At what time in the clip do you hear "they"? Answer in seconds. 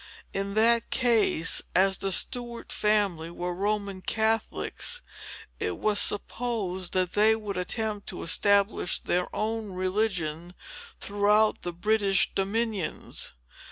7.13-7.35